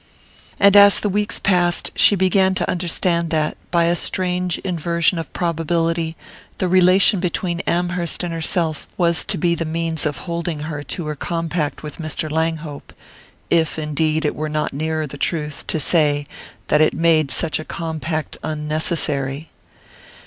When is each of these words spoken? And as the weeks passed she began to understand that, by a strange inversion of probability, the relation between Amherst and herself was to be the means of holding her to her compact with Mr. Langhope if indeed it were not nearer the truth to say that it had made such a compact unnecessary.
And 0.59 0.75
as 0.75 0.99
the 0.99 1.09
weeks 1.09 1.37
passed 1.37 1.91
she 1.95 2.15
began 2.15 2.55
to 2.55 2.67
understand 2.67 3.29
that, 3.29 3.55
by 3.69 3.83
a 3.83 3.95
strange 3.95 4.57
inversion 4.63 5.19
of 5.19 5.31
probability, 5.31 6.17
the 6.57 6.67
relation 6.67 7.19
between 7.19 7.59
Amherst 7.67 8.23
and 8.23 8.33
herself 8.33 8.87
was 8.97 9.23
to 9.25 9.37
be 9.37 9.53
the 9.53 9.63
means 9.63 10.07
of 10.07 10.17
holding 10.25 10.61
her 10.61 10.81
to 10.81 11.05
her 11.05 11.15
compact 11.15 11.83
with 11.83 11.97
Mr. 11.99 12.31
Langhope 12.31 12.93
if 13.51 13.77
indeed 13.77 14.25
it 14.25 14.33
were 14.35 14.49
not 14.49 14.73
nearer 14.73 15.05
the 15.05 15.19
truth 15.19 15.65
to 15.67 15.79
say 15.79 16.25
that 16.69 16.81
it 16.81 16.93
had 16.93 16.99
made 16.99 17.29
such 17.29 17.59
a 17.59 17.63
compact 17.63 18.37
unnecessary. 18.41 19.51